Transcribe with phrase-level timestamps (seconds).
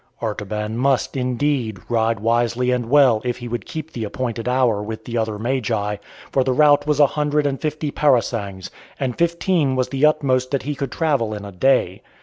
[0.19, 5.05] Artaban must indeed ride wisely and well if he would keep the appointed hour with
[5.05, 5.97] the other Magi;
[6.31, 10.63] for the route was a hundred and fifty parasangs, and fifteen was the utmost that
[10.63, 12.01] he could travel in a day.